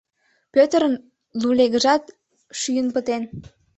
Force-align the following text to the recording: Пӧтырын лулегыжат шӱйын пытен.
Пӧтырын 0.53 0.93
лулегыжат 1.41 2.03
шӱйын 2.59 2.87
пытен. 2.95 3.23